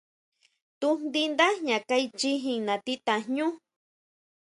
Tujndi 0.79 1.21
nda 1.31 1.47
jña 1.57 1.77
kaichijin 1.89 2.61
nati 2.67 2.93
tajñú. 3.05 3.47